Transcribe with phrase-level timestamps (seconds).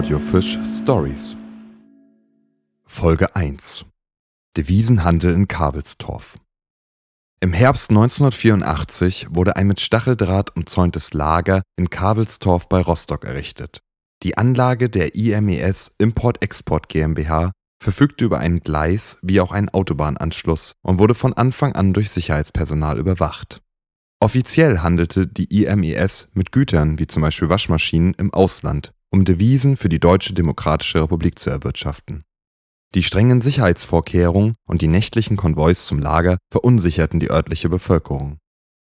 [0.00, 1.36] Audiofisch Stories.
[2.86, 3.84] Folge 1
[4.56, 6.38] Devisenhandel in Kabelstorf.
[7.40, 13.80] Im Herbst 1984 wurde ein mit Stacheldraht umzäuntes Lager in Kabelstorf bei Rostock errichtet.
[14.22, 20.98] Die Anlage der IMES Import-Export GmbH verfügte über ein Gleis wie auch einen Autobahnanschluss und
[20.98, 23.60] wurde von Anfang an durch Sicherheitspersonal überwacht.
[24.18, 29.88] Offiziell handelte die IMES mit Gütern wie zum Beispiel Waschmaschinen im Ausland, um Devisen für
[29.88, 32.22] die Deutsche Demokratische Republik zu erwirtschaften.
[32.94, 38.38] Die strengen Sicherheitsvorkehrungen und die nächtlichen Konvois zum Lager verunsicherten die örtliche Bevölkerung.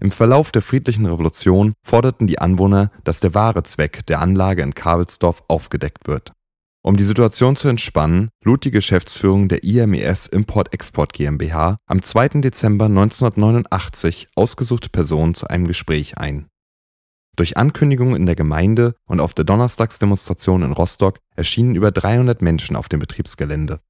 [0.00, 4.74] Im Verlauf der friedlichen Revolution forderten die Anwohner, dass der wahre Zweck der Anlage in
[4.74, 6.32] Kabelsdorf aufgedeckt wird
[6.88, 12.40] um die Situation zu entspannen, lud die Geschäftsführung der IMES Import-Export GmbH am 2.
[12.40, 16.46] Dezember 1989 ausgesuchte Personen zu einem Gespräch ein.
[17.38, 22.74] Durch Ankündigungen in der Gemeinde und auf der Donnerstagsdemonstration in Rostock erschienen über 300 Menschen
[22.74, 23.80] auf dem Betriebsgelände.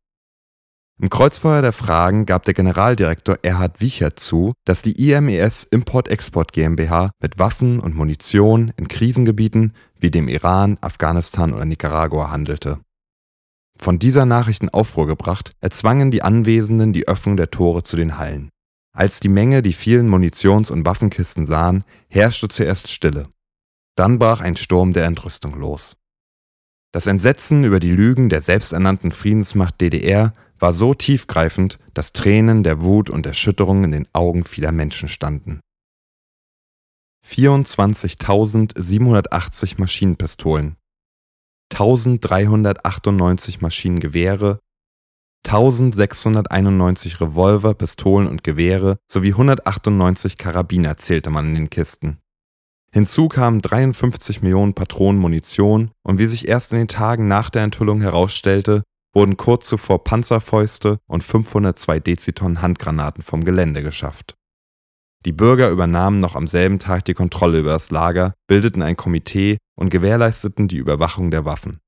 [1.00, 7.10] Im Kreuzfeuer der Fragen gab der Generaldirektor Erhard Wiechert zu, dass die IMES Import-Export GmbH
[7.22, 12.80] mit Waffen und Munition in Krisengebieten wie dem Iran, Afghanistan oder Nicaragua handelte
[13.80, 18.18] von dieser Nachricht in Aufruhr gebracht, erzwangen die Anwesenden die Öffnung der Tore zu den
[18.18, 18.50] Hallen.
[18.94, 23.28] Als die Menge die vielen Munitions- und Waffenkisten sahen, herrschte zuerst Stille.
[23.98, 25.96] Dann brach ein Sturm der Entrüstung los.
[26.92, 32.80] Das Entsetzen über die Lügen der selbsternannten Friedensmacht DDR war so tiefgreifend, dass Tränen der
[32.80, 35.58] Wut und Erschütterung in den Augen vieler Menschen standen.
[37.26, 40.76] 24.780 Maschinenpistolen,
[41.72, 44.60] 1398 Maschinengewehre,
[45.44, 52.20] 1691 Revolver, Pistolen und Gewehre sowie 198 Karabiner zählte man in den Kisten.
[52.92, 57.62] Hinzu kamen 53 Millionen Patronen Munition und wie sich erst in den Tagen nach der
[57.62, 58.82] Enthüllung herausstellte,
[59.12, 64.34] wurden kurz zuvor Panzerfäuste und 502 Deziton Handgranaten vom Gelände geschafft.
[65.24, 69.58] Die Bürger übernahmen noch am selben Tag die Kontrolle über das Lager, bildeten ein Komitee
[69.76, 71.78] und gewährleisteten die Überwachung der Waffen.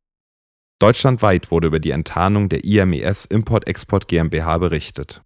[0.80, 5.22] Deutschlandweit wurde über die Enttarnung der IMES Import-Export GmbH berichtet.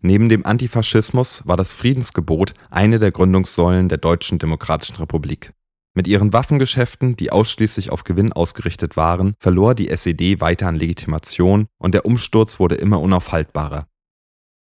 [0.00, 5.52] Neben dem Antifaschismus war das Friedensgebot eine der Gründungssäulen der Deutschen Demokratischen Republik.
[5.94, 11.66] Mit ihren Waffengeschäften, die ausschließlich auf Gewinn ausgerichtet waren, verlor die SED weiter an Legitimation
[11.78, 13.88] und der Umsturz wurde immer unaufhaltbarer.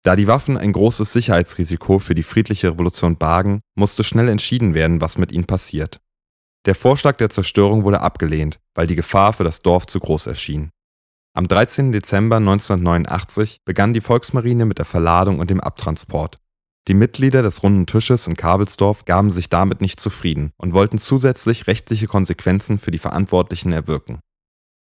[0.04, 5.02] Da die Waffen ein großes Sicherheitsrisiko für die friedliche Revolution bargen, musste schnell entschieden werden,
[5.02, 5.98] was mit ihnen passiert.
[6.66, 10.72] Der Vorschlag der Zerstörung wurde abgelehnt, weil die Gefahr für das Dorf zu groß erschien.
[11.38, 11.92] Am 13.
[11.92, 16.38] Dezember 1989 begann die Volksmarine mit der Verladung und dem Abtransport.
[16.88, 21.68] Die Mitglieder des Runden Tisches in Kabelsdorf gaben sich damit nicht zufrieden und wollten zusätzlich
[21.68, 24.20] rechtliche Konsequenzen für die Verantwortlichen erwirken.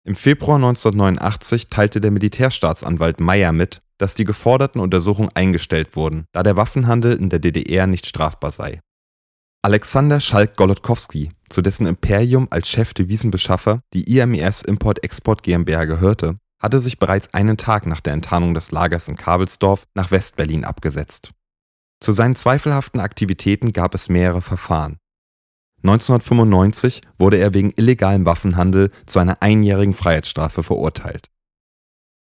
[0.06, 6.44] Im Februar 1989 teilte der Militärstaatsanwalt Meyer mit, dass die geforderten Untersuchungen eingestellt wurden, da
[6.44, 8.82] der Waffenhandel in der DDR nicht strafbar sei.
[9.64, 17.00] Alexander Schalk-Golodkowski, zu dessen Imperium als Chef Devisenbeschaffer die IMES Import-Export GmbH gehörte, hatte sich
[17.00, 21.32] bereits einen Tag nach der Enttarnung des Lagers in Kabelsdorf nach Westberlin abgesetzt.
[22.00, 24.98] Zu seinen zweifelhaften Aktivitäten gab es mehrere Verfahren.
[25.84, 31.30] 1995 wurde er wegen illegalem Waffenhandel zu einer einjährigen Freiheitsstrafe verurteilt.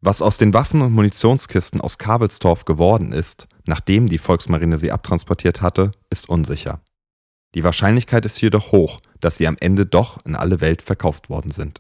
[0.01, 5.61] Was aus den Waffen und Munitionskisten aus Kabelstorf geworden ist, nachdem die Volksmarine sie abtransportiert
[5.61, 6.83] hatte, ist unsicher.
[7.55, 11.51] Die Wahrscheinlichkeit ist jedoch hoch, dass sie am Ende doch in alle Welt verkauft worden
[11.51, 11.77] sind